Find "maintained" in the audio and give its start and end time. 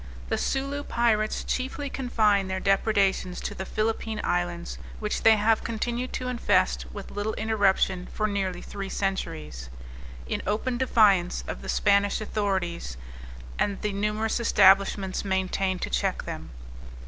15.23-15.83